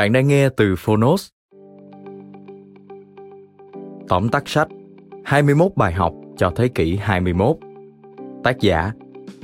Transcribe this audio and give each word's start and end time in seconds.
Bạn 0.00 0.12
đang 0.12 0.28
nghe 0.28 0.48
từ 0.48 0.74
Phonos. 0.78 1.28
Tóm 4.08 4.28
tắt 4.28 4.42
sách 4.46 4.68
21 5.24 5.72
bài 5.76 5.92
học 5.92 6.14
cho 6.36 6.52
thế 6.56 6.68
kỷ 6.68 6.96
21 6.96 7.56
Tác 8.44 8.60
giả, 8.60 8.92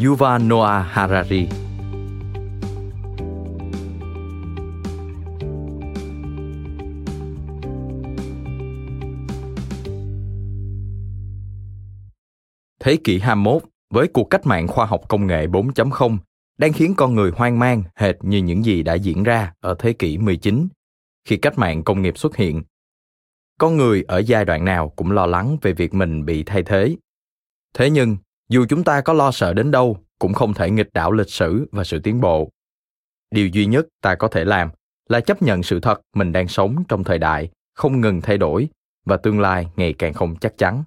Yuval 0.04 0.42
Noah 0.42 0.86
Harari 0.86 1.48
Thế 12.80 12.96
kỷ 13.04 13.18
21 13.18 13.62
với 13.90 14.08
cuộc 14.08 14.30
cách 14.30 14.46
mạng 14.46 14.68
khoa 14.68 14.86
học 14.86 15.00
công 15.08 15.26
nghệ 15.26 15.46
4.0 15.46 16.16
đang 16.58 16.72
khiến 16.72 16.94
con 16.96 17.14
người 17.14 17.30
hoang 17.30 17.58
mang 17.58 17.82
hệt 17.94 18.16
như 18.20 18.38
những 18.38 18.64
gì 18.64 18.82
đã 18.82 18.94
diễn 18.94 19.22
ra 19.22 19.52
ở 19.60 19.74
thế 19.78 19.92
kỷ 19.92 20.18
19 20.18 20.68
khi 21.24 21.36
cách 21.36 21.58
mạng 21.58 21.84
công 21.84 22.02
nghiệp 22.02 22.18
xuất 22.18 22.36
hiện. 22.36 22.62
Con 23.58 23.76
người 23.76 24.04
ở 24.08 24.18
giai 24.18 24.44
đoạn 24.44 24.64
nào 24.64 24.88
cũng 24.88 25.10
lo 25.10 25.26
lắng 25.26 25.56
về 25.62 25.72
việc 25.72 25.94
mình 25.94 26.24
bị 26.24 26.42
thay 26.42 26.62
thế. 26.62 26.96
Thế 27.74 27.90
nhưng, 27.90 28.16
dù 28.48 28.66
chúng 28.68 28.84
ta 28.84 29.00
có 29.00 29.12
lo 29.12 29.30
sợ 29.30 29.54
đến 29.54 29.70
đâu, 29.70 29.98
cũng 30.18 30.32
không 30.32 30.54
thể 30.54 30.70
nghịch 30.70 30.92
đảo 30.92 31.12
lịch 31.12 31.30
sử 31.30 31.68
và 31.72 31.84
sự 31.84 31.98
tiến 31.98 32.20
bộ. 32.20 32.50
Điều 33.30 33.48
duy 33.48 33.66
nhất 33.66 33.86
ta 34.02 34.14
có 34.14 34.28
thể 34.28 34.44
làm 34.44 34.70
là 35.08 35.20
chấp 35.20 35.42
nhận 35.42 35.62
sự 35.62 35.80
thật 35.80 36.00
mình 36.14 36.32
đang 36.32 36.48
sống 36.48 36.84
trong 36.88 37.04
thời 37.04 37.18
đại 37.18 37.50
không 37.74 38.00
ngừng 38.00 38.20
thay 38.20 38.38
đổi 38.38 38.68
và 39.04 39.16
tương 39.16 39.40
lai 39.40 39.68
ngày 39.76 39.94
càng 39.98 40.12
không 40.12 40.36
chắc 40.36 40.58
chắn 40.58 40.84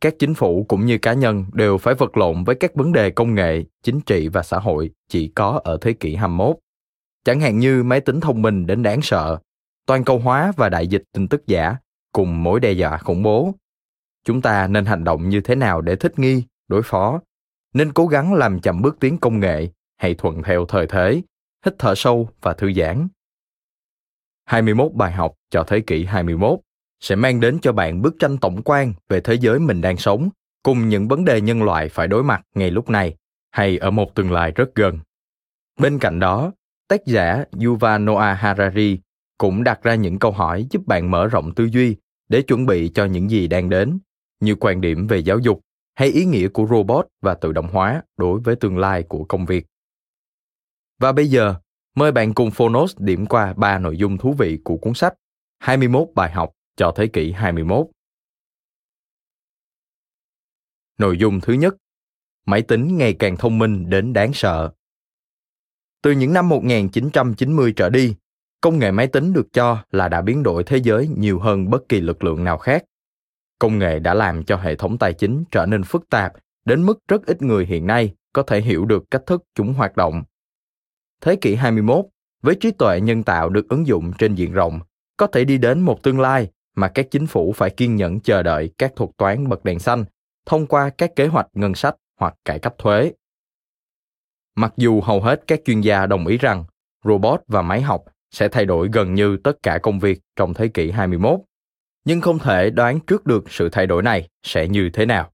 các 0.00 0.14
chính 0.18 0.34
phủ 0.34 0.64
cũng 0.68 0.86
như 0.86 0.98
cá 0.98 1.12
nhân 1.12 1.44
đều 1.52 1.78
phải 1.78 1.94
vật 1.94 2.16
lộn 2.16 2.44
với 2.44 2.54
các 2.54 2.74
vấn 2.74 2.92
đề 2.92 3.10
công 3.10 3.34
nghệ, 3.34 3.64
chính 3.82 4.00
trị 4.00 4.28
và 4.28 4.42
xã 4.42 4.58
hội 4.58 4.90
chỉ 5.08 5.28
có 5.28 5.60
ở 5.64 5.78
thế 5.80 5.92
kỷ 5.92 6.14
21. 6.14 6.56
Chẳng 7.24 7.40
hạn 7.40 7.58
như 7.58 7.82
máy 7.82 8.00
tính 8.00 8.20
thông 8.20 8.42
minh 8.42 8.66
đến 8.66 8.82
đáng 8.82 9.02
sợ, 9.02 9.38
toàn 9.86 10.04
cầu 10.04 10.18
hóa 10.18 10.52
và 10.56 10.68
đại 10.68 10.86
dịch 10.86 11.02
tin 11.12 11.28
tức 11.28 11.46
giả 11.46 11.76
cùng 12.12 12.42
mối 12.42 12.60
đe 12.60 12.72
dọa 12.72 12.98
khủng 12.98 13.22
bố. 13.22 13.54
Chúng 14.24 14.42
ta 14.42 14.66
nên 14.66 14.84
hành 14.84 15.04
động 15.04 15.28
như 15.28 15.40
thế 15.40 15.54
nào 15.54 15.80
để 15.80 15.96
thích 15.96 16.18
nghi, 16.18 16.44
đối 16.68 16.82
phó? 16.82 17.20
Nên 17.74 17.92
cố 17.92 18.06
gắng 18.06 18.34
làm 18.34 18.60
chậm 18.60 18.82
bước 18.82 18.96
tiến 19.00 19.18
công 19.18 19.40
nghệ 19.40 19.68
hay 19.96 20.14
thuận 20.14 20.42
theo 20.42 20.64
thời 20.66 20.86
thế, 20.86 21.22
hít 21.64 21.74
thở 21.78 21.94
sâu 21.94 22.28
và 22.40 22.52
thư 22.52 22.72
giãn. 22.72 23.08
21 24.44 24.92
bài 24.92 25.12
học 25.12 25.34
cho 25.50 25.64
thế 25.66 25.80
kỷ 25.80 26.04
21 26.04 26.60
sẽ 27.00 27.16
mang 27.16 27.40
đến 27.40 27.58
cho 27.62 27.72
bạn 27.72 28.02
bức 28.02 28.16
tranh 28.18 28.38
tổng 28.38 28.62
quan 28.64 28.92
về 29.08 29.20
thế 29.20 29.34
giới 29.34 29.58
mình 29.58 29.80
đang 29.80 29.96
sống 29.96 30.28
cùng 30.62 30.88
những 30.88 31.08
vấn 31.08 31.24
đề 31.24 31.40
nhân 31.40 31.62
loại 31.62 31.88
phải 31.88 32.08
đối 32.08 32.24
mặt 32.24 32.42
ngay 32.54 32.70
lúc 32.70 32.90
này 32.90 33.16
hay 33.50 33.78
ở 33.78 33.90
một 33.90 34.14
tương 34.14 34.32
lai 34.32 34.52
rất 34.52 34.74
gần. 34.74 34.98
Bên 35.80 35.98
cạnh 35.98 36.18
đó, 36.18 36.52
tác 36.88 37.06
giả 37.06 37.44
Yuval 37.64 38.02
Noah 38.02 38.38
Harari 38.38 38.98
cũng 39.38 39.64
đặt 39.64 39.82
ra 39.82 39.94
những 39.94 40.18
câu 40.18 40.32
hỏi 40.32 40.66
giúp 40.70 40.86
bạn 40.86 41.10
mở 41.10 41.26
rộng 41.26 41.54
tư 41.54 41.64
duy 41.64 41.96
để 42.28 42.42
chuẩn 42.42 42.66
bị 42.66 42.90
cho 42.94 43.04
những 43.04 43.30
gì 43.30 43.48
đang 43.48 43.70
đến, 43.70 43.98
như 44.40 44.54
quan 44.54 44.80
điểm 44.80 45.06
về 45.06 45.18
giáo 45.18 45.38
dục 45.38 45.60
hay 45.94 46.08
ý 46.08 46.24
nghĩa 46.24 46.48
của 46.48 46.66
robot 46.70 47.06
và 47.22 47.34
tự 47.34 47.52
động 47.52 47.68
hóa 47.72 48.02
đối 48.16 48.40
với 48.40 48.56
tương 48.56 48.78
lai 48.78 49.02
của 49.02 49.24
công 49.24 49.46
việc. 49.46 49.66
Và 50.98 51.12
bây 51.12 51.26
giờ, 51.26 51.54
mời 51.96 52.12
bạn 52.12 52.34
cùng 52.34 52.50
Phonos 52.50 52.96
điểm 52.98 53.26
qua 53.26 53.54
ba 53.56 53.78
nội 53.78 53.96
dung 53.96 54.18
thú 54.18 54.32
vị 54.32 54.58
của 54.64 54.76
cuốn 54.76 54.94
sách 54.94 55.14
21 55.58 56.08
bài 56.14 56.30
học 56.30 56.52
cho 56.80 56.92
thế 56.96 57.06
kỷ 57.06 57.32
21. 57.32 57.86
Nội 60.98 61.18
dung 61.18 61.40
thứ 61.40 61.52
nhất, 61.52 61.74
máy 62.46 62.62
tính 62.62 62.96
ngày 62.96 63.16
càng 63.18 63.36
thông 63.36 63.58
minh 63.58 63.90
đến 63.90 64.12
đáng 64.12 64.32
sợ. 64.32 64.72
Từ 66.02 66.10
những 66.10 66.32
năm 66.32 66.48
1990 66.48 67.72
trở 67.76 67.90
đi, 67.90 68.14
công 68.60 68.78
nghệ 68.78 68.90
máy 68.90 69.06
tính 69.06 69.32
được 69.32 69.52
cho 69.52 69.84
là 69.90 70.08
đã 70.08 70.22
biến 70.22 70.42
đổi 70.42 70.64
thế 70.64 70.76
giới 70.76 71.08
nhiều 71.08 71.38
hơn 71.38 71.70
bất 71.70 71.88
kỳ 71.88 72.00
lực 72.00 72.24
lượng 72.24 72.44
nào 72.44 72.58
khác. 72.58 72.84
Công 73.58 73.78
nghệ 73.78 73.98
đã 73.98 74.14
làm 74.14 74.44
cho 74.44 74.56
hệ 74.56 74.76
thống 74.76 74.98
tài 74.98 75.12
chính 75.12 75.44
trở 75.50 75.66
nên 75.66 75.82
phức 75.82 76.10
tạp 76.10 76.32
đến 76.64 76.86
mức 76.86 76.98
rất 77.08 77.26
ít 77.26 77.42
người 77.42 77.66
hiện 77.66 77.86
nay 77.86 78.14
có 78.32 78.42
thể 78.42 78.60
hiểu 78.60 78.84
được 78.84 79.04
cách 79.10 79.22
thức 79.26 79.44
chúng 79.54 79.74
hoạt 79.74 79.96
động. 79.96 80.22
Thế 81.20 81.36
kỷ 81.36 81.54
21, 81.54 82.04
với 82.42 82.54
trí 82.54 82.70
tuệ 82.70 83.00
nhân 83.00 83.22
tạo 83.22 83.48
được 83.48 83.68
ứng 83.68 83.86
dụng 83.86 84.12
trên 84.18 84.34
diện 84.34 84.52
rộng, 84.52 84.80
có 85.16 85.26
thể 85.26 85.44
đi 85.44 85.58
đến 85.58 85.80
một 85.80 86.02
tương 86.02 86.20
lai 86.20 86.50
mà 86.76 86.88
các 86.88 87.06
chính 87.10 87.26
phủ 87.26 87.52
phải 87.52 87.70
kiên 87.70 87.96
nhẫn 87.96 88.20
chờ 88.20 88.42
đợi 88.42 88.70
các 88.78 88.92
thuật 88.96 89.10
toán 89.16 89.48
bật 89.48 89.64
đèn 89.64 89.78
xanh 89.78 90.04
thông 90.46 90.66
qua 90.66 90.90
các 90.90 91.16
kế 91.16 91.26
hoạch 91.26 91.46
ngân 91.52 91.74
sách 91.74 91.96
hoặc 92.20 92.34
cải 92.44 92.58
cách 92.58 92.74
thuế. 92.78 93.12
Mặc 94.56 94.72
dù 94.76 95.00
hầu 95.00 95.20
hết 95.20 95.42
các 95.46 95.60
chuyên 95.64 95.80
gia 95.80 96.06
đồng 96.06 96.26
ý 96.26 96.38
rằng 96.38 96.64
robot 97.04 97.40
và 97.46 97.62
máy 97.62 97.80
học 97.80 98.04
sẽ 98.30 98.48
thay 98.48 98.64
đổi 98.64 98.88
gần 98.92 99.14
như 99.14 99.36
tất 99.36 99.62
cả 99.62 99.78
công 99.82 99.98
việc 99.98 100.20
trong 100.36 100.54
thế 100.54 100.68
kỷ 100.68 100.90
21, 100.90 101.40
nhưng 102.04 102.20
không 102.20 102.38
thể 102.38 102.70
đoán 102.70 103.00
trước 103.00 103.26
được 103.26 103.50
sự 103.50 103.68
thay 103.68 103.86
đổi 103.86 104.02
này 104.02 104.28
sẽ 104.42 104.68
như 104.68 104.90
thế 104.92 105.06
nào. 105.06 105.30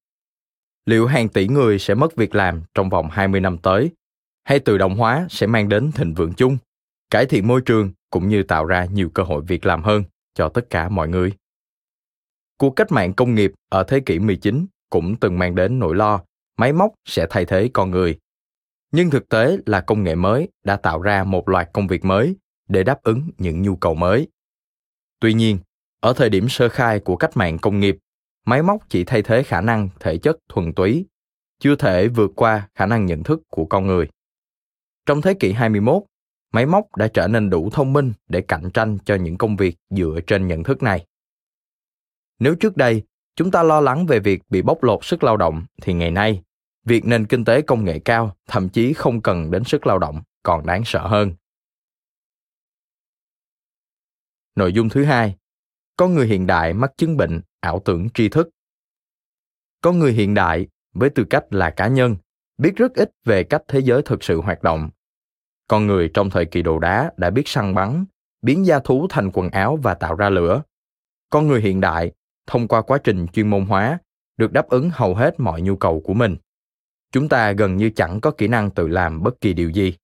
Liệu 0.87 1.07
hàng 1.07 1.29
tỷ 1.29 1.49
người 1.49 1.79
sẽ 1.79 1.95
mất 1.95 2.17
việc 2.17 2.35
làm 2.35 2.63
trong 2.75 2.89
vòng 2.89 3.09
20 3.11 3.41
năm 3.41 3.59
tới, 3.59 3.91
hay 4.45 4.59
tự 4.59 4.79
động 4.79 4.97
hóa 4.97 5.27
sẽ 5.31 5.47
mang 5.47 5.69
đến 5.69 5.93
thịnh 5.93 6.15
vượng 6.15 6.33
chung, 6.33 6.59
cải 7.11 7.27
thiện 7.27 7.47
môi 7.47 7.61
trường 7.61 7.93
cũng 8.11 8.29
như 8.29 8.43
tạo 8.43 8.65
ra 8.65 8.85
nhiều 8.85 9.11
cơ 9.15 9.23
hội 9.23 9.43
việc 9.47 9.67
làm 9.67 9.83
hơn 9.83 10.05
cho 10.37 10.49
tất 10.49 10.71
cả 10.71 10.89
mọi 10.89 11.09
người. 11.09 11.33
Cuộc 12.59 12.71
cách 12.71 12.93
mạng 12.93 13.15
công 13.15 13.35
nghiệp 13.35 13.53
ở 13.69 13.85
thế 13.85 14.01
kỷ 14.01 14.19
19 14.19 14.67
cũng 14.91 15.17
từng 15.21 15.39
mang 15.39 15.55
đến 15.55 15.79
nỗi 15.79 15.97
lo 15.97 16.23
máy 16.57 16.73
móc 16.73 16.95
sẽ 17.05 17.27
thay 17.31 17.45
thế 17.45 17.71
con 17.73 17.91
người. 17.91 18.19
Nhưng 18.93 19.11
thực 19.11 19.29
tế 19.29 19.59
là 19.67 19.81
công 19.81 20.03
nghệ 20.03 20.15
mới 20.15 20.49
đã 20.65 20.77
tạo 20.77 21.03
ra 21.03 21.25
một 21.25 21.49
loạt 21.49 21.69
công 21.73 21.87
việc 21.87 22.05
mới 22.05 22.37
để 22.69 22.83
đáp 22.83 23.03
ứng 23.03 23.31
những 23.39 23.63
nhu 23.63 23.77
cầu 23.77 23.95
mới. 23.95 24.29
Tuy 25.21 25.35
nhiên, 25.35 25.59
ở 26.01 26.13
thời 26.13 26.31
điểm 26.31 26.49
sơ 26.49 26.69
khai 26.69 27.01
của 27.01 27.17
cách 27.17 27.37
mạng 27.37 27.59
công 27.59 27.81
nghiệp, 27.81 27.97
máy 28.45 28.63
móc 28.63 28.89
chỉ 28.89 29.05
thay 29.05 29.23
thế 29.23 29.43
khả 29.43 29.61
năng 29.61 29.89
thể 30.01 30.19
chất 30.19 30.37
thuần 30.49 30.73
túy, 30.73 31.07
chưa 31.59 31.77
thể 31.77 32.09
vượt 32.09 32.31
qua 32.37 32.69
khả 32.75 32.87
năng 32.87 33.07
nhận 33.07 33.23
thức 33.23 33.41
của 33.49 33.65
con 33.65 33.87
người. 33.87 34.09
Trong 35.07 35.23
thế 35.23 35.35
kỷ 35.35 35.53
21, 35.53 36.03
máy 36.57 36.67
móc 36.67 36.97
đã 36.97 37.09
trở 37.09 37.29
nên 37.29 37.51
đủ 37.51 37.71
thông 37.73 37.93
minh 37.93 38.13
để 38.29 38.41
cạnh 38.41 38.71
tranh 38.75 38.99
cho 39.05 39.15
những 39.15 39.39
công 39.39 39.57
việc 39.57 39.77
dựa 39.91 40.19
trên 40.27 40.47
nhận 40.47 40.63
thức 40.63 40.83
này. 40.83 41.07
Nếu 42.39 42.55
trước 42.55 42.77
đây, 42.77 43.03
chúng 43.35 43.51
ta 43.51 43.63
lo 43.63 43.81
lắng 43.81 44.07
về 44.07 44.21
việc 44.21 44.43
bị 44.49 44.63
bóc 44.63 44.83
lột 44.83 45.05
sức 45.05 45.25
lao 45.25 45.37
động, 45.37 45.67
thì 45.83 45.93
ngày 45.93 46.11
nay, 46.11 46.43
việc 46.85 47.05
nền 47.05 47.27
kinh 47.27 47.45
tế 47.45 47.63
công 47.63 47.85
nghệ 47.85 47.99
cao 47.99 48.37
thậm 48.47 48.69
chí 48.69 48.93
không 48.93 49.23
cần 49.23 49.51
đến 49.51 49.65
sức 49.65 49.87
lao 49.87 49.99
động 49.99 50.23
còn 50.43 50.67
đáng 50.67 50.83
sợ 50.85 51.07
hơn. 51.07 51.33
Nội 54.55 54.73
dung 54.73 54.89
thứ 54.89 55.05
hai, 55.05 55.37
con 55.97 56.15
người 56.15 56.27
hiện 56.27 56.47
đại 56.47 56.73
mắc 56.73 56.93
chứng 56.97 57.17
bệnh 57.17 57.41
ảo 57.61 57.83
tưởng 57.85 58.09
tri 58.15 58.29
thức. 58.29 58.49
Con 59.81 59.99
người 59.99 60.13
hiện 60.13 60.35
đại 60.35 60.67
với 60.95 61.11
tư 61.11 61.25
cách 61.31 61.45
là 61.51 61.71
cá 61.71 61.89
nhân, 61.89 62.17
biết 62.59 62.77
rất 62.77 62.95
ít 62.95 63.11
về 63.25 63.45
cách 63.45 63.63
thế 63.69 63.81
giới 63.81 64.03
thực 64.03 64.25
sự 64.25 64.41
hoạt 64.41 64.63
động 64.63 64.91
con 65.69 65.87
người 65.87 66.11
trong 66.15 66.31
thời 66.31 66.45
kỳ 66.45 66.63
đồ 66.63 66.79
đá 66.79 67.13
đã 67.17 67.31
biết 67.31 67.49
săn 67.49 67.75
bắn, 67.75 68.05
biến 68.43 68.67
da 68.67 68.79
thú 68.79 69.07
thành 69.11 69.31
quần 69.33 69.51
áo 69.51 69.79
và 69.83 69.95
tạo 69.95 70.15
ra 70.15 70.31
lửa. 70.31 70.63
Con 71.31 71.49
người 71.49 71.61
hiện 71.61 71.81
đại, 71.81 72.13
thông 72.47 72.69
qua 72.69 72.83
quá 72.83 72.99
trình 73.05 73.27
chuyên 73.33 73.51
môn 73.51 73.67
hóa, 73.67 73.99
được 74.37 74.53
đáp 74.53 74.69
ứng 74.69 74.91
hầu 74.93 75.15
hết 75.15 75.41
mọi 75.41 75.63
nhu 75.63 75.77
cầu 75.77 76.01
của 76.01 76.15
mình. 76.15 76.37
Chúng 77.13 77.29
ta 77.29 77.53
gần 77.53 77.77
như 77.77 77.91
chẳng 77.91 78.21
có 78.21 78.31
kỹ 78.31 78.49
năng 78.49 78.71
tự 78.71 78.89
làm 78.89 79.23
bất 79.23 79.41
kỳ 79.41 79.53
điều 79.53 79.71
gì. 79.71 79.95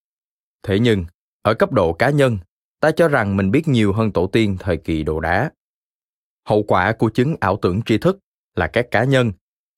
Thế 0.63 0.79
nhưng, 0.79 1.05
ở 1.41 1.53
cấp 1.53 1.71
độ 1.71 1.93
cá 1.93 2.09
nhân, 2.09 2.37
ta 2.79 2.91
cho 2.91 3.07
rằng 3.07 3.37
mình 3.37 3.51
biết 3.51 3.67
nhiều 3.67 3.93
hơn 3.93 4.11
tổ 4.11 4.27
tiên 4.27 4.57
thời 4.59 4.77
kỳ 4.77 5.03
đồ 5.03 5.19
đá. 5.19 5.51
Hậu 6.45 6.63
quả 6.63 6.93
của 6.93 7.09
chứng 7.09 7.35
ảo 7.39 7.57
tưởng 7.61 7.81
tri 7.81 7.97
thức 7.97 8.19
là 8.55 8.67
các 8.67 8.91
cá 8.91 9.03
nhân, 9.03 9.31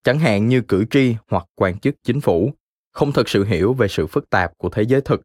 chẳng 0.03 0.19
hạn 0.19 0.47
như 0.47 0.61
cử 0.61 0.85
tri 0.91 1.15
hoặc 1.27 1.45
quan 1.55 1.79
chức 1.79 1.95
chính 2.03 2.21
phủ, 2.21 2.51
không 2.91 3.11
thực 3.11 3.29
sự 3.29 3.45
hiểu 3.45 3.73
về 3.73 3.87
sự 3.87 4.07
phức 4.07 4.29
tạp 4.29 4.57
của 4.57 4.69
thế 4.69 4.83
giới 4.83 5.01
thực. 5.01 5.21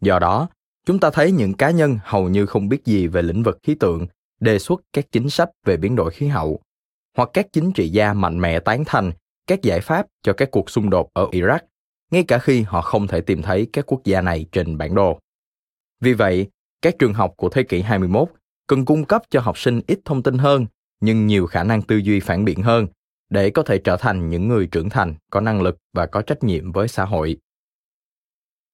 Do 0.00 0.18
đó, 0.18 0.48
chúng 0.86 1.00
ta 1.00 1.10
thấy 1.10 1.32
những 1.32 1.54
cá 1.54 1.70
nhân 1.70 1.98
hầu 2.02 2.28
như 2.28 2.46
không 2.46 2.68
biết 2.68 2.84
gì 2.84 3.06
về 3.06 3.22
lĩnh 3.22 3.42
vực 3.42 3.58
khí 3.62 3.74
tượng, 3.74 4.06
đề 4.40 4.58
xuất 4.58 4.82
các 4.92 5.12
chính 5.12 5.30
sách 5.30 5.50
về 5.64 5.76
biến 5.76 5.96
đổi 5.96 6.10
khí 6.10 6.26
hậu, 6.26 6.60
hoặc 7.16 7.30
các 7.32 7.46
chính 7.52 7.72
trị 7.72 7.88
gia 7.88 8.12
mạnh 8.12 8.40
mẽ 8.40 8.60
tán 8.60 8.82
thành 8.86 9.12
các 9.46 9.62
giải 9.62 9.80
pháp 9.80 10.06
cho 10.22 10.32
các 10.32 10.50
cuộc 10.50 10.70
xung 10.70 10.90
đột 10.90 11.10
ở 11.12 11.26
Iraq, 11.32 11.58
ngay 12.10 12.24
cả 12.28 12.38
khi 12.38 12.62
họ 12.62 12.80
không 12.80 13.06
thể 13.06 13.20
tìm 13.20 13.42
thấy 13.42 13.66
các 13.72 13.86
quốc 13.86 14.00
gia 14.04 14.20
này 14.20 14.46
trên 14.52 14.78
bản 14.78 14.94
đồ. 14.94 15.18
Vì 16.00 16.12
vậy, 16.12 16.46
các 16.82 16.94
trường 16.98 17.14
học 17.14 17.34
của 17.36 17.48
thế 17.48 17.62
kỷ 17.62 17.80
21 17.80 18.28
cần 18.66 18.84
cung 18.84 19.04
cấp 19.04 19.22
cho 19.30 19.40
học 19.40 19.58
sinh 19.58 19.80
ít 19.86 19.98
thông 20.04 20.22
tin 20.22 20.38
hơn 20.38 20.66
nhưng 21.00 21.26
nhiều 21.26 21.46
khả 21.46 21.64
năng 21.64 21.82
tư 21.82 21.96
duy 21.96 22.20
phản 22.20 22.44
biện 22.44 22.62
hơn 22.62 22.86
để 23.30 23.50
có 23.50 23.62
thể 23.62 23.78
trở 23.78 23.96
thành 23.96 24.30
những 24.30 24.48
người 24.48 24.66
trưởng 24.66 24.90
thành 24.90 25.14
có 25.30 25.40
năng 25.40 25.62
lực 25.62 25.78
và 25.92 26.06
có 26.06 26.22
trách 26.22 26.44
nhiệm 26.44 26.72
với 26.72 26.88
xã 26.88 27.04
hội. 27.04 27.36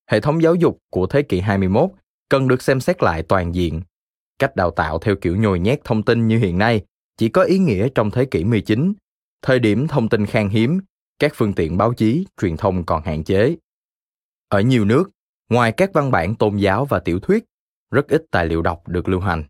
Hệ 0.06 0.20
thống 0.20 0.42
giáo 0.42 0.54
dục 0.54 0.78
của 0.90 1.06
thế 1.06 1.22
kỷ 1.22 1.40
21 1.40 1.90
cần 2.28 2.48
được 2.48 2.62
xem 2.62 2.80
xét 2.80 3.02
lại 3.02 3.22
toàn 3.22 3.54
diện. 3.54 3.82
Cách 4.38 4.56
đào 4.56 4.70
tạo 4.70 4.98
theo 4.98 5.16
kiểu 5.20 5.36
nhồi 5.36 5.60
nhét 5.60 5.84
thông 5.84 6.02
tin 6.02 6.28
như 6.28 6.38
hiện 6.38 6.58
nay 6.58 6.84
chỉ 7.16 7.28
có 7.28 7.42
ý 7.42 7.58
nghĩa 7.58 7.88
trong 7.94 8.10
thế 8.10 8.24
kỷ 8.24 8.44
19, 8.44 8.92
thời 9.42 9.58
điểm 9.58 9.88
thông 9.88 10.08
tin 10.08 10.26
khan 10.26 10.48
hiếm, 10.48 10.80
các 11.18 11.32
phương 11.34 11.52
tiện 11.52 11.76
báo 11.76 11.92
chí, 11.92 12.26
truyền 12.40 12.56
thông 12.56 12.84
còn 12.84 13.02
hạn 13.02 13.24
chế. 13.24 13.56
Ở 14.48 14.60
nhiều 14.60 14.84
nước, 14.84 15.10
ngoài 15.50 15.72
các 15.72 15.90
văn 15.92 16.10
bản 16.10 16.34
tôn 16.34 16.56
giáo 16.56 16.84
và 16.84 17.00
tiểu 17.00 17.20
thuyết, 17.20 17.44
rất 17.90 18.08
ít 18.08 18.24
tài 18.30 18.46
liệu 18.46 18.62
đọc 18.62 18.88
được 18.88 19.08
lưu 19.08 19.20
hành. 19.20 19.44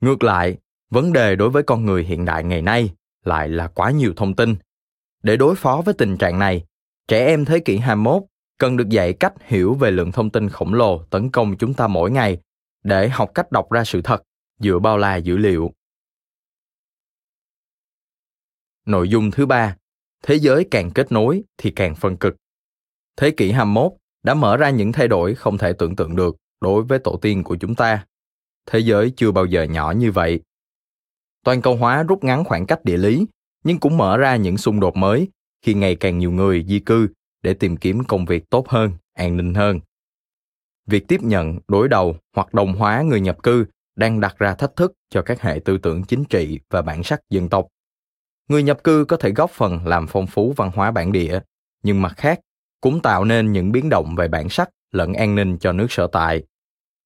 Ngược 0.00 0.22
lại, 0.22 0.58
vấn 0.90 1.12
đề 1.12 1.36
đối 1.36 1.50
với 1.50 1.62
con 1.62 1.84
người 1.84 2.04
hiện 2.04 2.24
đại 2.24 2.44
ngày 2.44 2.62
nay 2.62 2.90
lại 3.24 3.48
là 3.48 3.68
quá 3.68 3.90
nhiều 3.90 4.12
thông 4.16 4.36
tin. 4.36 4.56
Để 5.22 5.36
đối 5.36 5.54
phó 5.56 5.82
với 5.84 5.94
tình 5.94 6.16
trạng 6.16 6.38
này, 6.38 6.64
trẻ 7.08 7.26
em 7.26 7.44
thế 7.44 7.58
kỷ 7.58 7.76
21 7.76 8.22
cần 8.58 8.76
được 8.76 8.88
dạy 8.88 9.12
cách 9.12 9.34
hiểu 9.40 9.74
về 9.74 9.90
lượng 9.90 10.12
thông 10.12 10.30
tin 10.30 10.48
khổng 10.48 10.74
lồ 10.74 11.02
tấn 11.02 11.30
công 11.30 11.56
chúng 11.58 11.74
ta 11.74 11.86
mỗi 11.86 12.10
ngày 12.10 12.38
để 12.82 13.08
học 13.08 13.30
cách 13.34 13.52
đọc 13.52 13.72
ra 13.72 13.84
sự 13.84 14.02
thật 14.02 14.22
dựa 14.58 14.78
bao 14.78 14.98
la 14.98 15.16
dữ 15.16 15.36
liệu. 15.36 15.72
Nội 18.86 19.08
dung 19.08 19.30
thứ 19.30 19.46
ba, 19.46 19.76
thế 20.22 20.34
giới 20.34 20.66
càng 20.70 20.90
kết 20.90 21.12
nối 21.12 21.42
thì 21.58 21.70
càng 21.70 21.94
phân 21.94 22.16
cực. 22.16 22.36
Thế 23.16 23.30
kỷ 23.30 23.50
21 23.52 23.92
đã 24.22 24.34
mở 24.34 24.56
ra 24.56 24.70
những 24.70 24.92
thay 24.92 25.08
đổi 25.08 25.34
không 25.34 25.58
thể 25.58 25.72
tưởng 25.72 25.96
tượng 25.96 26.16
được 26.16 26.36
đối 26.60 26.82
với 26.82 26.98
tổ 26.98 27.18
tiên 27.22 27.44
của 27.44 27.56
chúng 27.56 27.74
ta. 27.74 28.06
Thế 28.66 28.78
giới 28.78 29.12
chưa 29.16 29.30
bao 29.30 29.46
giờ 29.46 29.62
nhỏ 29.62 29.90
như 29.96 30.12
vậy. 30.12 30.40
Toàn 31.44 31.62
cầu 31.62 31.76
hóa 31.76 32.02
rút 32.02 32.24
ngắn 32.24 32.44
khoảng 32.44 32.66
cách 32.66 32.84
địa 32.84 32.96
lý, 32.96 33.26
nhưng 33.64 33.80
cũng 33.80 33.96
mở 33.96 34.16
ra 34.16 34.36
những 34.36 34.58
xung 34.58 34.80
đột 34.80 34.96
mới 34.96 35.28
khi 35.62 35.74
ngày 35.74 35.96
càng 35.96 36.18
nhiều 36.18 36.32
người 36.32 36.64
di 36.68 36.78
cư 36.78 37.08
để 37.42 37.54
tìm 37.54 37.76
kiếm 37.76 38.04
công 38.04 38.24
việc 38.24 38.50
tốt 38.50 38.68
hơn, 38.68 38.92
an 39.14 39.36
ninh 39.36 39.54
hơn. 39.54 39.80
Việc 40.86 41.08
tiếp 41.08 41.22
nhận, 41.22 41.58
đối 41.68 41.88
đầu 41.88 42.16
hoặc 42.36 42.54
đồng 42.54 42.74
hóa 42.74 43.02
người 43.02 43.20
nhập 43.20 43.42
cư 43.42 43.66
đang 43.96 44.20
đặt 44.20 44.38
ra 44.38 44.54
thách 44.54 44.76
thức 44.76 44.92
cho 45.10 45.22
các 45.22 45.40
hệ 45.40 45.60
tư 45.64 45.78
tưởng 45.78 46.04
chính 46.04 46.24
trị 46.24 46.60
và 46.70 46.82
bản 46.82 47.02
sắc 47.02 47.20
dân 47.30 47.48
tộc. 47.48 47.66
Người 48.48 48.62
nhập 48.62 48.84
cư 48.84 49.04
có 49.08 49.16
thể 49.16 49.30
góp 49.30 49.50
phần 49.50 49.86
làm 49.86 50.06
phong 50.06 50.26
phú 50.26 50.52
văn 50.56 50.70
hóa 50.74 50.90
bản 50.90 51.12
địa, 51.12 51.40
nhưng 51.82 52.02
mặt 52.02 52.12
khác 52.16 52.40
cũng 52.80 53.00
tạo 53.02 53.24
nên 53.24 53.52
những 53.52 53.72
biến 53.72 53.88
động 53.88 54.14
về 54.16 54.28
bản 54.28 54.48
sắc 54.48 54.70
lẫn 54.92 55.14
an 55.14 55.34
ninh 55.34 55.58
cho 55.58 55.72
nước 55.72 55.86
sở 55.92 56.06
tại. 56.06 56.42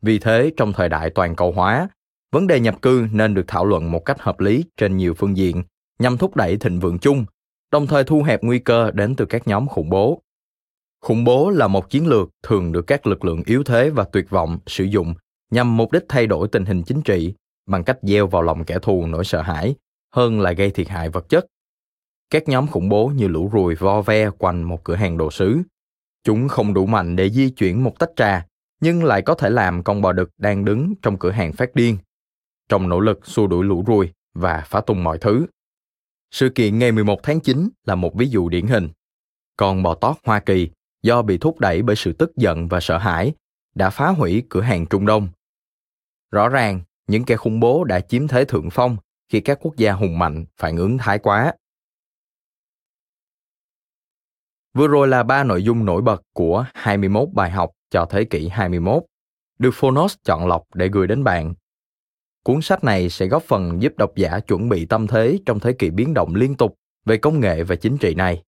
Vì 0.03 0.19
thế, 0.19 0.53
trong 0.57 0.73
thời 0.73 0.89
đại 0.89 1.11
toàn 1.11 1.37
cầu 1.37 1.53
hóa, 1.53 1.89
vấn 2.33 2.47
đề 2.47 2.61
nhập 2.61 2.83
cư 2.83 3.07
nên 3.13 3.35
được 3.35 3.45
thảo 3.49 3.65
luận 3.65 3.91
một 3.91 4.05
cách 4.05 4.21
hợp 4.21 4.41
lý 4.41 4.65
trên 4.77 4.97
nhiều 4.97 5.15
phương 5.15 5.37
diện 5.37 5.63
nhằm 5.99 6.19
thúc 6.19 6.37
đẩy 6.37 6.57
thịnh 6.57 6.81
vượng 6.81 6.99
chung 6.99 7.25
đồng 7.73 7.87
thời 7.87 8.05
thu 8.05 8.23
hẹp 8.23 8.43
nguy 8.43 8.59
cơ 8.59 8.91
đến 8.91 9.15
từ 9.17 9.25
các 9.25 9.49
nhóm 9.49 9.69
khủng 9.69 9.91
bố. 9.91 10.23
Khủng 11.01 11.25
bố 11.25 11.51
là 11.51 11.69
một 11.69 11.91
chiến 11.91 12.07
lược 12.07 12.29
thường 12.43 12.73
được 12.73 12.87
các 12.87 13.07
lực 13.07 13.25
lượng 13.25 13.43
yếu 13.47 13.65
thế 13.65 13.91
và 13.91 14.05
tuyệt 14.13 14.31
vọng 14.31 14.59
sử 14.67 14.85
dụng 14.85 15.15
nhằm 15.51 15.77
mục 15.77 15.93
đích 15.93 16.05
thay 16.09 16.27
đổi 16.27 16.49
tình 16.49 16.65
hình 16.65 16.83
chính 16.83 17.03
trị 17.03 17.35
bằng 17.67 17.85
cách 17.85 17.99
gieo 18.03 18.27
vào 18.27 18.43
lòng 18.43 18.65
kẻ 18.65 18.79
thù 18.83 19.07
nỗi 19.07 19.25
sợ 19.25 19.43
hãi 19.43 19.75
hơn 20.15 20.41
là 20.41 20.53
gây 20.53 20.71
thiệt 20.71 20.89
hại 20.89 21.09
vật 21.09 21.29
chất. 21.29 21.47
Các 22.31 22.49
nhóm 22.49 22.67
khủng 22.67 22.89
bố 22.89 23.07
như 23.09 23.29
lũ 23.29 23.51
ruồi 23.53 23.75
vo 23.75 24.03
ve 24.03 24.31
quanh 24.31 24.63
một 24.63 24.85
cửa 24.85 24.95
hàng 24.95 25.19
đồ 25.19 25.31
sứ. 25.31 25.63
Chúng 26.25 26.49
không 26.49 26.75
đủ 26.75 26.87
mạnh 26.87 27.17
để 27.17 27.31
di 27.31 27.51
chuyển 27.51 27.85
một 27.85 27.99
tách 27.99 28.11
trà, 28.17 28.47
nhưng 28.81 29.05
lại 29.05 29.23
có 29.23 29.35
thể 29.35 29.51
làm 29.51 29.83
con 29.83 30.03
bò 30.03 30.13
đực 30.13 30.31
đang 30.39 30.65
đứng 30.65 30.95
trong 31.03 31.19
cửa 31.19 31.31
hàng 31.31 31.53
phát 31.53 31.75
điên. 31.75 31.99
Trong 32.69 32.89
nỗ 32.89 33.01
lực 33.01 33.27
xua 33.27 33.47
đuổi 33.47 33.65
lũ 33.65 33.85
ruồi 33.87 34.13
và 34.35 34.63
phá 34.67 34.81
tung 34.81 35.05
mọi 35.05 35.19
thứ. 35.19 35.47
Sự 36.33 36.49
kiện 36.55 36.79
ngày 36.79 36.93
11 36.93 37.23
tháng 37.23 37.41
9 37.41 37.69
là 37.85 37.95
một 37.95 38.15
ví 38.15 38.29
dụ 38.29 38.49
điển 38.49 38.67
hình. 38.67 38.89
Con 39.57 39.83
bò 39.83 39.95
tót 39.95 40.17
Hoa 40.25 40.41
Kỳ 40.41 40.71
do 41.03 41.23
bị 41.23 41.39
thúc 41.39 41.61
đẩy 41.61 41.83
bởi 41.83 41.97
sự 41.97 42.13
tức 42.13 42.37
giận 42.37 42.69
và 42.69 42.81
sợ 42.81 42.99
hãi 42.99 43.33
đã 43.75 43.91
phá 43.91 44.09
hủy 44.09 44.43
cửa 44.49 44.61
hàng 44.61 44.87
Trung 44.87 45.07
Đông. 45.07 45.29
Rõ 46.31 46.49
ràng, 46.49 46.81
những 47.07 47.25
kẻ 47.25 47.37
khủng 47.37 47.61
bố 47.61 47.85
đã 47.85 48.01
chiếm 48.01 48.29
thế 48.29 48.45
thượng 48.45 48.69
phong 48.71 48.97
khi 49.29 49.41
các 49.41 49.59
quốc 49.63 49.77
gia 49.77 49.93
hùng 49.93 50.19
mạnh 50.19 50.45
phản 50.57 50.77
ứng 50.77 50.99
thái 50.99 51.19
quá. 51.19 51.55
Vừa 54.75 54.89
rồi 54.89 55.09
là 55.09 55.23
ba 55.23 55.45
nội 55.45 55.63
dung 55.63 55.85
nổi 55.85 56.03
bật 56.03 56.23
của 56.33 56.67
21 56.75 57.29
bài 57.33 57.51
học 57.51 57.71
cho 57.91 58.07
thế 58.11 58.25
kỷ 58.25 58.49
21, 58.49 59.03
được 59.59 59.71
Phonos 59.75 60.17
chọn 60.25 60.47
lọc 60.47 60.63
để 60.75 60.89
gửi 60.89 61.07
đến 61.07 61.25
bạn 61.25 61.55
Cuốn 62.45 62.63
sách 62.63 62.85
này 62.85 63.09
sẽ 63.09 63.27
góp 63.27 63.43
phần 63.43 63.83
giúp 63.83 63.93
độc 63.97 64.17
giả 64.17 64.41
chuẩn 64.41 64.69
bị 64.69 64.87
tâm 64.87 65.07
thế 65.07 65.39
trong 65.47 65.61
thế 65.61 65.73
kỷ 65.73 65.91
biến 65.91 66.15
động 66.15 66.35
liên 66.35 66.55
tục 66.55 66.79
về 67.05 67.17
công 67.17 67.41
nghệ 67.41 67.63
và 67.63 67.77
chính 67.77 67.99
trị 67.99 68.15
này. 68.15 68.43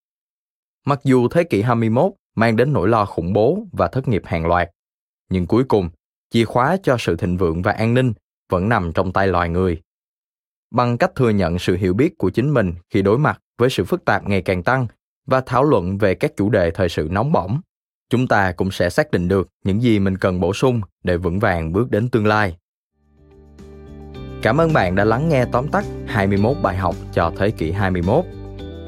Mặc 0.86 1.00
dù 1.04 1.28
thế 1.28 1.44
kỷ 1.44 1.62
21 1.62 2.12
mang 2.34 2.56
đến 2.56 2.72
nỗi 2.72 2.88
lo 2.88 3.04
khủng 3.04 3.32
bố 3.32 3.66
và 3.72 3.88
thất 3.88 4.08
nghiệp 4.08 4.22
hàng 4.24 4.46
loạt, 4.46 4.70
nhưng 5.30 5.46
cuối 5.46 5.64
cùng, 5.64 5.90
chìa 6.30 6.44
khóa 6.44 6.76
cho 6.82 6.96
sự 6.98 7.16
thịnh 7.16 7.36
vượng 7.36 7.62
và 7.62 7.72
an 7.72 7.94
ninh 7.94 8.12
vẫn 8.50 8.68
nằm 8.68 8.92
trong 8.92 9.12
tay 9.12 9.26
loài 9.26 9.48
người. 9.48 9.82
Bằng 10.70 10.98
cách 10.98 11.14
thừa 11.14 11.30
nhận 11.30 11.58
sự 11.58 11.76
hiểu 11.76 11.94
biết 11.94 12.18
của 12.18 12.30
chính 12.30 12.54
mình 12.54 12.74
khi 12.90 13.02
đối 13.02 13.18
mặt 13.18 13.40
với 13.58 13.70
sự 13.70 13.84
phức 13.84 14.04
tạp 14.04 14.28
ngày 14.28 14.42
càng 14.42 14.62
tăng 14.62 14.86
và 15.26 15.40
thảo 15.46 15.64
luận 15.64 15.98
về 15.98 16.14
các 16.14 16.32
chủ 16.36 16.50
đề 16.50 16.70
thời 16.70 16.88
sự 16.88 17.08
nóng 17.10 17.32
bỏng, 17.32 17.60
chúng 18.10 18.26
ta 18.26 18.52
cũng 18.52 18.70
sẽ 18.70 18.90
xác 18.90 19.10
định 19.10 19.28
được 19.28 19.48
những 19.64 19.82
gì 19.82 19.98
mình 19.98 20.18
cần 20.18 20.40
bổ 20.40 20.52
sung 20.52 20.80
để 21.04 21.16
vững 21.16 21.38
vàng 21.38 21.72
bước 21.72 21.90
đến 21.90 22.08
tương 22.08 22.26
lai. 22.26 22.56
Cảm 24.44 24.60
ơn 24.60 24.72
bạn 24.72 24.94
đã 24.94 25.04
lắng 25.04 25.28
nghe 25.28 25.44
tóm 25.52 25.68
tắt 25.68 25.84
21 26.06 26.56
bài 26.62 26.76
học 26.76 26.94
cho 27.12 27.32
thế 27.36 27.50
kỷ 27.50 27.72
21. 27.72 28.24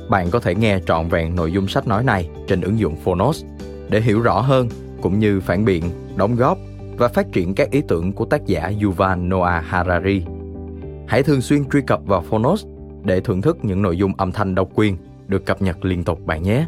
Bạn 0.08 0.30
có 0.30 0.40
thể 0.40 0.54
nghe 0.54 0.78
trọn 0.86 1.08
vẹn 1.08 1.36
nội 1.36 1.52
dung 1.52 1.68
sách 1.68 1.86
nói 1.86 2.04
này 2.04 2.28
trên 2.48 2.60
ứng 2.60 2.78
dụng 2.78 2.96
Phonos 2.96 3.44
để 3.88 4.00
hiểu 4.00 4.20
rõ 4.20 4.40
hơn 4.40 4.68
cũng 5.02 5.18
như 5.18 5.40
phản 5.40 5.64
biện, 5.64 5.84
đóng 6.16 6.36
góp 6.36 6.58
và 6.96 7.08
phát 7.08 7.32
triển 7.32 7.54
các 7.54 7.70
ý 7.70 7.82
tưởng 7.88 8.12
của 8.12 8.25
tác 8.25 8.46
giả 8.46 8.72
Yuval 8.82 9.18
Noah 9.18 9.64
Harari. 9.64 10.22
Hãy 11.08 11.22
thường 11.22 11.40
xuyên 11.40 11.64
truy 11.70 11.80
cập 11.86 12.00
vào 12.06 12.20
Phonos 12.20 12.64
để 13.04 13.20
thưởng 13.20 13.42
thức 13.42 13.58
những 13.62 13.82
nội 13.82 13.96
dung 13.96 14.12
âm 14.16 14.32
thanh 14.32 14.54
độc 14.54 14.68
quyền 14.75 14.96
được 15.28 15.46
cập 15.46 15.62
nhật 15.62 15.84
liên 15.84 16.04
tục 16.04 16.26
bạn 16.26 16.42
nhé. 16.42 16.66